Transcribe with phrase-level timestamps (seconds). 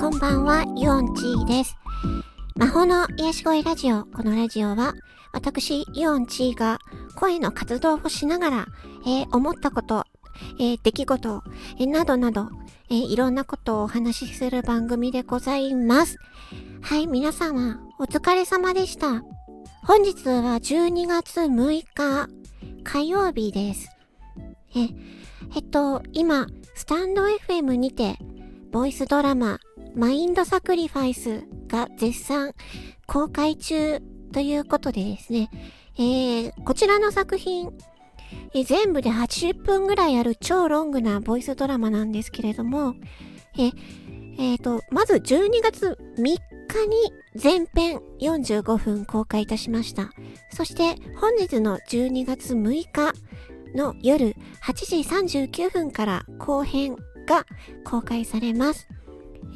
[0.00, 1.76] こんばんは、ユオンチーです。
[2.56, 4.06] 魔法の癒し声ラジオ。
[4.06, 4.94] このラジオは、
[5.30, 6.78] 私、ユオンチーが
[7.16, 8.66] 声の活動をしながら、
[9.04, 10.06] えー、思ったこと、
[10.58, 11.42] えー、出来事、
[11.78, 12.48] えー、などなど、
[12.88, 16.16] えいろんなことをお話しする番組でございます。
[16.80, 19.22] はい、皆様、お疲れ様でした。
[19.82, 22.26] 本日は12月6日、
[22.84, 23.90] 火曜日です。
[24.74, 24.88] え、
[25.54, 28.16] えっと、今、スタンド FM にて、
[28.72, 29.58] ボイスドラマ、
[30.00, 32.54] マインドサクリファイスが絶賛
[33.06, 34.00] 公開中
[34.32, 35.50] ということでですね、
[35.98, 37.70] えー、こちらの作品、
[38.54, 42.94] え全部で80分ぐらいある超ロングなボイスドラマなんですけれども、
[43.58, 43.72] え、
[44.38, 46.40] えー、と、まず12月3日に
[47.34, 50.12] 前編45分公開いたしました。
[50.50, 53.12] そして本日の12月6日
[53.76, 54.72] の夜8
[55.26, 57.44] 時39分から後編が
[57.84, 58.88] 公開されます。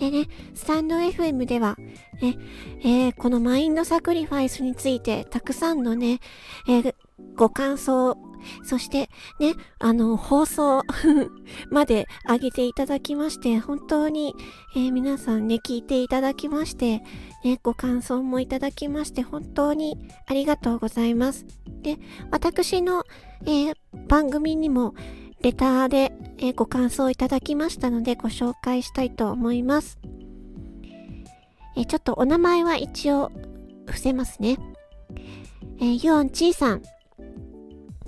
[0.00, 1.76] えね、スタンド FM では、
[2.20, 2.36] ね、
[2.80, 6.20] えー、このマインドサクリファイスについてたくさんのね、
[6.68, 6.94] えー、
[7.36, 8.16] ご感想、
[8.62, 10.82] そしてね、あの、放送
[11.70, 14.34] まで上げていただきまして、本当に、
[14.76, 17.02] えー、皆さんね、聞いていただきまして、
[17.44, 21.46] ね、ご感想もいただきまして、本当にありがとうございます。
[21.82, 21.98] で、
[22.30, 23.04] 私の、
[23.46, 23.72] え、
[24.08, 24.94] 番組にも、
[25.44, 29.98] レターで、え、ご感想いただきましたのでご紹介したいと思います。
[31.76, 33.30] え、ちょっとお名前は一応
[33.84, 34.56] 伏せますね。
[35.82, 36.82] え、ユオンチーさん。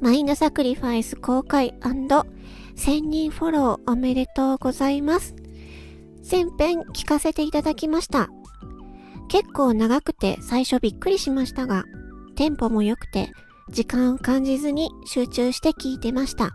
[0.00, 5.34] マインドサクリファイス公開 &1000 人フォローおめでとうございます。
[6.30, 8.30] 前編聞かせていただきました。
[9.28, 11.84] 結構長くて最初びっくりしましたが、
[12.36, 13.30] テンポも良くて
[13.68, 16.54] 時間を感じずに集中して聞いてました。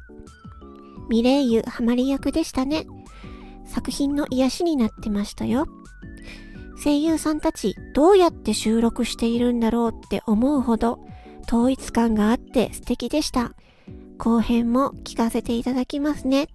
[1.10, 2.86] ミレイユハマり役でしたね。
[3.66, 5.66] 作品の癒しになってましたよ。
[6.84, 11.00] 声優さんたちどうやって収録しているんだろうって思うほど
[11.48, 13.54] 統一感があって素敵でした。
[14.18, 16.48] 後編も聞かせていただきますね。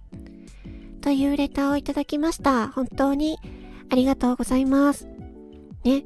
[1.01, 2.67] というレターをいただきました。
[2.69, 3.37] 本当に
[3.89, 5.07] ありがとうございます。
[5.83, 6.03] ね、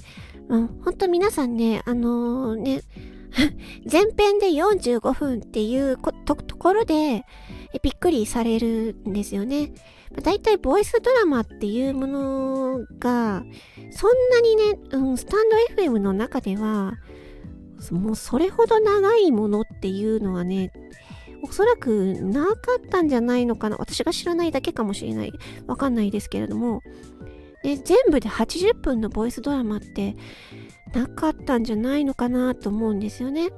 [0.50, 2.82] うん、本当皆さんね、あのー、ね、
[3.92, 7.26] 前編で45分っていうところで、
[7.82, 9.72] びっくりされるんですよね。
[10.22, 13.44] だいたいボイスドラマっていうものが、
[13.92, 16.94] そんなにね、うん、スタンド FM の中では、
[17.92, 20.72] もうそれほど長いものっていうのはね、
[21.42, 23.78] おそらくなかったんじゃないのかな。
[23.78, 25.34] 私が知らないだけかもしれない。
[25.68, 26.82] わかんないですけれども、
[27.64, 30.16] で全部で80分のボイスドラマって
[30.94, 33.50] なかったんじゃないのかなと思うんですよね。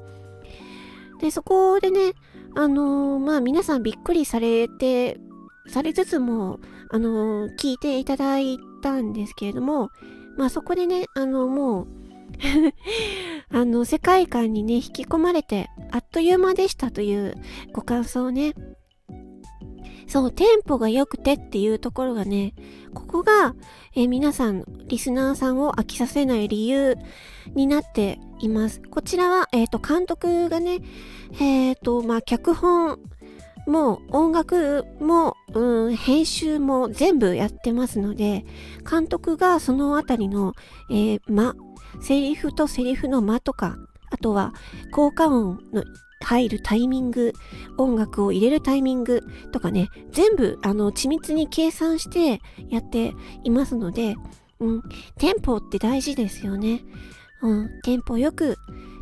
[1.20, 2.14] で、そこでね、
[2.56, 5.20] あのー、まあ皆さんびっくりされて、
[5.68, 9.90] されつつも、あのー、聞いていただいたんですけれども、
[10.38, 11.88] まあそこでね、あの、もう
[13.52, 17.36] あの、世界観にね、引き込まれて、あっという間でしたという
[17.74, 18.54] ご感想をね、
[20.08, 22.54] そう、テンポが良くてっていうところがね、
[22.94, 23.56] ここが、
[23.96, 26.96] えー、皆さん、リスナーさんを飽きさせない理由
[27.56, 28.82] になっています。
[28.90, 30.80] こちらは、えっ、ー、と、監督がね、
[31.40, 33.00] えっ、ー、と、まあ、脚本
[33.68, 38.46] も音楽も、うん、編集も全部やってますので、
[38.90, 40.54] 監督がそのあたりの、
[40.90, 41.56] えー、間、
[42.02, 43.78] セリフとセリフの間とか、
[44.16, 44.54] あとは
[44.92, 45.84] 効果音の
[46.22, 47.34] 入るタイミング、
[47.78, 49.22] 音楽を入れるタイミング
[49.52, 54.16] とかね、全部あの緻密に計算してやっていますので、
[54.62, 54.82] うん、
[55.18, 56.82] テンポって大事ですよね。
[57.42, 58.56] うん、テンポよく、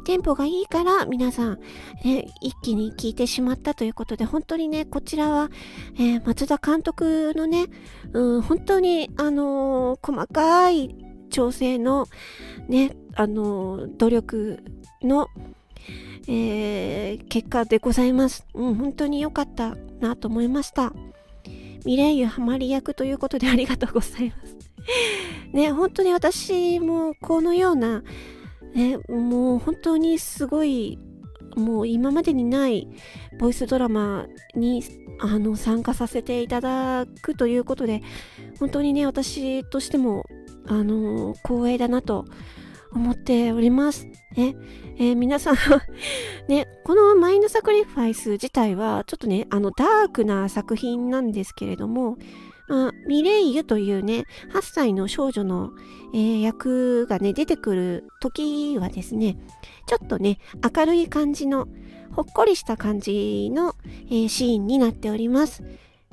[0.03, 1.59] テンポがいいから皆さん、
[2.03, 5.51] ね、一気に聞いてしまったということで、本当にね、こちらは、
[5.95, 7.67] えー、松田監督のね、
[8.13, 12.07] うん、本当に、あのー、細かい調整の、
[12.69, 14.63] ね、あの、努力
[15.01, 15.27] の、
[16.27, 18.45] えー、結果でございます。
[18.53, 20.93] うん、本当に良かったなと思いました。
[21.85, 24.57] ミレイユハマり役ということでありがとうございます。
[25.51, 28.03] ね、本当に私もこのような、
[28.73, 30.99] ね、もう本当にすごい、
[31.55, 32.87] もう今までにない
[33.39, 34.83] ボイスドラマに
[35.19, 38.01] あの参加させていただくということで、
[38.59, 40.25] 本当にね、私としても、
[40.67, 42.25] あの光栄だなと
[42.91, 44.07] 思っております。
[44.35, 44.55] ね、
[44.97, 45.55] えー、皆さん
[46.47, 52.17] ね、このマインドサクリファイス自体は、ちょっとね、あの、ダークな作品なんですけれども、
[52.67, 54.23] まあ、ミレイユというね、
[54.53, 55.71] 8歳の少女の、
[56.13, 59.37] えー、役がね、出てくる時はですね、
[59.87, 60.39] ちょっとね、
[60.75, 61.67] 明るい感じの、
[62.11, 63.75] ほっこりした感じの、
[64.07, 65.63] えー、シーンになっております。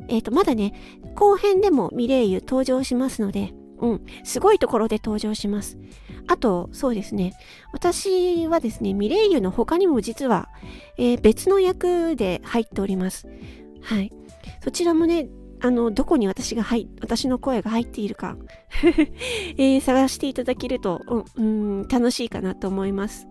[0.09, 0.73] えっ、ー、と、まだね、
[1.15, 5.79] 後編でもミレイユ登場しますので、うん、すごいところで登場します。
[6.27, 7.33] あと、そうですね。
[7.73, 10.49] 私はですね、ミレイユの他にも実は、
[10.99, 13.27] えー、別の役で入っております。
[13.83, 14.13] はい。
[14.63, 15.29] そちらもね、
[15.63, 18.37] あの、どこに私が入、私の声が入っているか
[19.57, 23.27] えー、探していただけると、うん、楽しいかなと思います。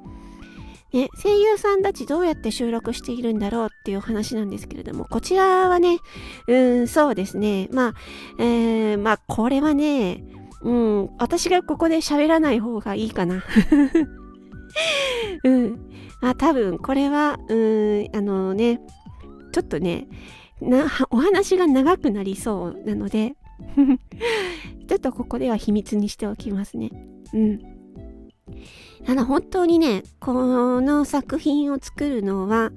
[0.92, 6.00] ね、声優さんたちどうやって収録しているんだろうっていう話なんですけれども、こちらはね、
[6.48, 7.70] うん、そうですね。
[7.72, 7.94] まあ、
[8.40, 10.24] えー、まあ、これはね、
[10.62, 13.44] うん、私がここで喋らない方がいいかな。
[15.44, 15.80] うん。
[16.22, 18.82] あ、多分、これは、うん、あのね、
[19.52, 20.08] ちょっとね、
[20.62, 23.36] な、お話が長くなりそうなので
[24.88, 26.92] ちょっとここでは秘密にしておきますね。
[27.34, 27.60] うん。
[29.06, 32.72] ただ本当にね、この作品を作るのは、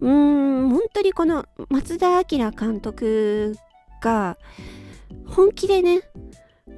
[0.00, 3.56] うーん、本当にこの松田明監督
[4.00, 4.38] が
[5.26, 6.02] 本気でね、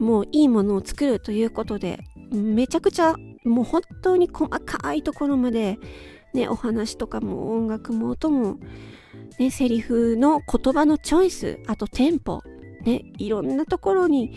[0.02, 2.00] もういいものを作るということで、
[2.31, 3.14] めちゃくちゃ
[3.44, 5.78] もう本当に細かいところまで
[6.34, 8.58] ね、お話とかも音楽も音も、
[9.38, 12.43] ね、セリフの言葉のチョイス、あとテンポ、
[12.84, 14.32] ね、いろんなところに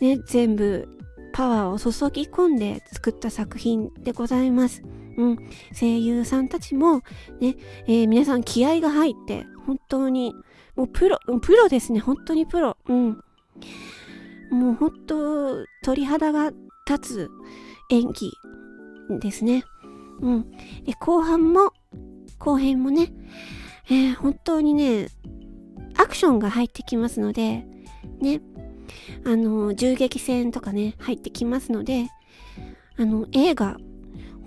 [0.00, 0.88] ね、全部
[1.32, 4.82] パワーを注ぎ込んで作った作品でございます。
[5.16, 5.36] うん、
[5.72, 7.02] 声優さんたちも
[7.40, 7.56] ね、
[7.86, 10.32] えー、皆さん気合が入って本当に
[10.76, 12.00] もうプロプロですね。
[12.00, 12.76] 本当にプロ。
[12.88, 13.20] うん。
[14.50, 16.50] もう本当鳥肌が
[16.88, 17.30] 立つ
[17.90, 18.32] 演技
[19.20, 19.64] ですね
[20.20, 20.50] うん
[20.84, 21.72] で後半も
[22.38, 23.12] 後編もね、
[23.86, 25.08] えー、本当にね
[25.96, 27.66] アクションが入ってきますので
[28.20, 28.40] ね
[29.24, 32.08] あの、銃撃戦とかね、入ってきますので、
[32.96, 33.76] あの、映画、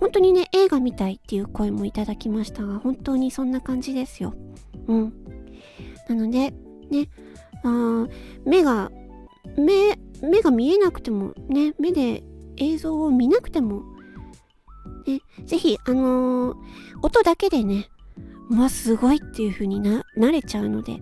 [0.00, 4.34] 本当にね、映画みたいっていう声もいただきましたが、本当にそんな感じですよ。
[4.88, 5.12] うん。
[6.08, 6.52] なので、
[6.90, 7.08] ね、
[7.62, 8.06] あ
[8.44, 8.90] 目が、
[9.56, 12.22] 目、目が見えなくても、ね、目で
[12.56, 13.82] 映像を見なくても、
[15.06, 16.56] ね、ぜひ、あのー、
[17.02, 17.88] 音だけでね、
[18.48, 21.00] まあ、すごいっていう風にな、慣れちゃうので、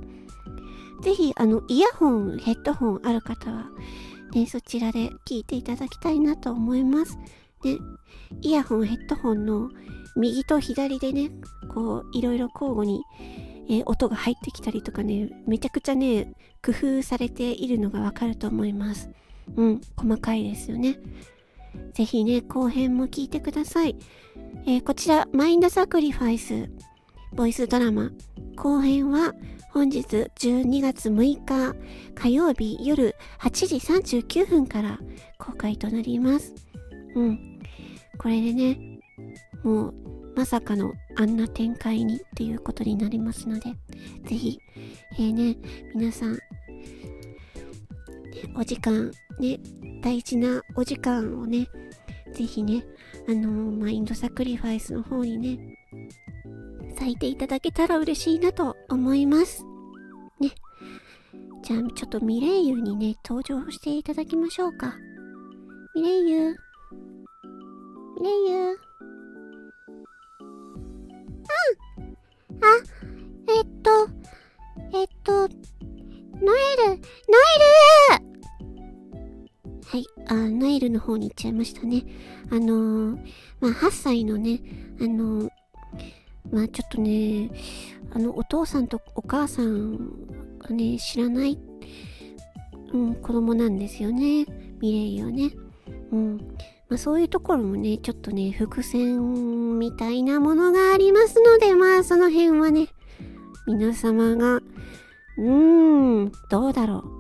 [1.03, 3.67] ぜひ、あの、イヤホン、ヘッドホンある方は、
[4.35, 7.19] ね、そちらで聞いていただきたいなと思います。
[7.63, 7.79] で、
[8.43, 9.71] イヤホン、ヘッドホンの
[10.17, 11.31] 右と左でね、
[11.73, 13.03] こう、いろいろ交互に、
[13.71, 16.33] えー、音が入ってきたりとかね、めちゃくちゃね、
[16.63, 19.09] 工夫されているのがわかると思います。
[19.57, 20.99] うん、細かいですよね。
[21.95, 23.95] ぜひね、後編も聞いてください。
[24.67, 26.69] えー、こちら、マインドサクリファイス、
[27.33, 28.11] ボイスドラマ、
[28.57, 29.35] 後編は
[29.71, 31.77] 本日12月6日
[32.17, 33.77] 火曜日夜8時
[34.17, 34.99] 39分から
[35.39, 36.53] 公開となります。
[37.15, 37.61] うん。
[38.19, 39.01] これでね、
[39.63, 39.95] もう
[40.35, 43.75] まさかのあんな展開にっていうことになりますので、
[44.25, 44.61] ぜひ、
[45.15, 45.57] えー、ね、
[45.95, 46.41] 皆さん、ね、
[48.57, 49.59] お時間、ね、
[50.03, 51.69] 大事なお時間をね、
[52.33, 52.85] ぜひね、
[53.29, 55.77] あのー、マインドサクリファイスの方にね、
[56.97, 59.65] 咲いていただけたら嬉しいなと思います。
[60.41, 60.51] ね。
[61.63, 64.95] じゃあ、ちょっとミレイユにね、登場していただきましょうか。
[65.95, 66.57] ミレイユ。
[68.19, 68.90] ミレイユ。
[72.63, 74.09] あえっと、
[74.99, 78.31] えっと、ノエル、ノエル
[79.87, 82.05] はい、あ、ノエルの方に行っちゃいましたね。
[82.51, 83.19] あのー、
[83.61, 84.61] まあ、8歳のね、
[85.01, 85.51] あのー、
[86.53, 87.51] まあちょっとね、
[88.13, 89.99] あの、お父さんとお母さん
[90.59, 91.59] がね、知らない、
[92.93, 94.47] うん、子供なんですよね。
[94.81, 95.51] ミレイはね。
[96.13, 96.57] うん。
[96.91, 102.89] まあそういうところもね、ちょっとね、伏線みたいなものがありますので、まあその辺はね、
[103.67, 107.11] 皆様が、うーん、どうだろう。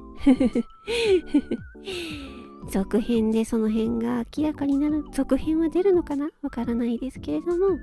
[2.69, 6.31] 続編でその辺が明らかになる、続編は出るのかな？
[6.43, 7.79] わからないですけれども、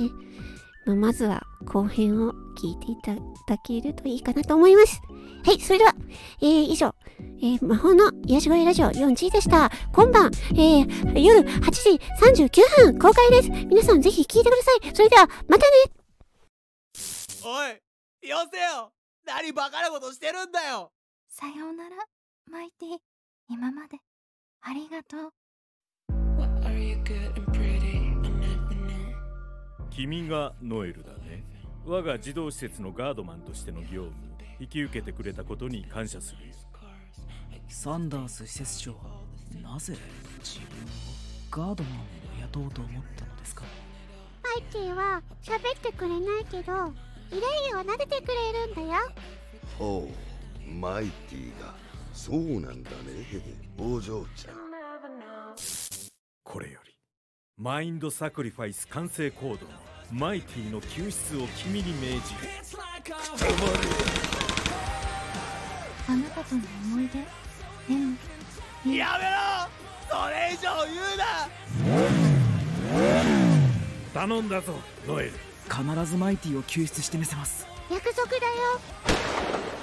[0.00, 0.10] え
[0.86, 3.14] まあ、まずは後編を聞いていた
[3.46, 5.02] だけるといいかなと思います。
[5.44, 5.94] はい、それでは、
[6.40, 9.70] えー、以上、えー、魔法の癒し声ラジオ 4G でした。
[9.92, 12.00] 今晩、えー、夜8時
[12.48, 13.50] 39分公開です。
[13.50, 14.94] 皆さんぜひ聞いてください。
[14.94, 15.72] それでは、またね
[17.44, 18.92] おい、よせよ
[19.24, 20.92] 何バカなことしてるんだよ
[21.28, 21.96] さようなら、
[22.48, 22.98] マイティ。
[23.48, 23.98] 今まで、
[24.62, 25.45] ありがとう。
[29.96, 31.42] 君がノエルだね。
[31.86, 34.12] 我が児童施設のガードマンとしての業務
[34.60, 36.38] 引き受けてくれたことに感謝する
[37.66, 38.98] サンダース施設長は
[39.62, 39.94] なぜ
[40.40, 42.04] 自分をガードマンを
[42.42, 43.62] 雇おうと思ったのですか？
[44.42, 46.72] マイティは喋ってくれないけど
[47.32, 49.00] イレイユを撫でてくれるんだよ。
[49.78, 50.10] ほ
[50.68, 51.74] うマイティが。
[52.12, 52.96] そうなんだね。
[53.78, 54.56] お嬢ちゃん。
[56.44, 56.92] これより
[57.56, 62.20] マインドサクリファイス完成コードのマイティの救出を君に命じる。
[66.08, 67.18] あなたとの思い出？
[67.18, 68.16] でも
[68.96, 69.68] やめろ！
[70.08, 71.24] それ以上言うな！
[74.14, 74.74] 頼んだぞ
[75.06, 75.32] ノエル。
[75.68, 77.66] 必ずマイティを救出してみせます。
[77.90, 78.42] 約束だよ。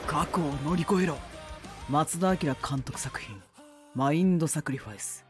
[0.07, 1.17] 過去を乗り越えろ。
[1.89, 3.41] 松田明監督作品
[3.93, 5.25] 「マインドサクリファイス」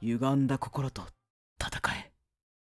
[0.00, 1.02] 歪んだ心と
[1.60, 2.05] 戦え